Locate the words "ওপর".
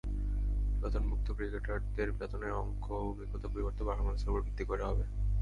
4.29-4.41